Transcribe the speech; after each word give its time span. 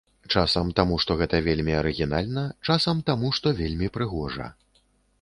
Часам 0.35 0.71
таму, 0.79 0.97
што 1.03 1.17
гэта 1.19 1.41
вельмі 1.49 1.77
арыгінальна, 1.83 2.47
часам 2.69 3.07
таму, 3.13 3.27
што 3.41 3.57
вельмі 3.63 3.95
прыгожа. 3.99 4.53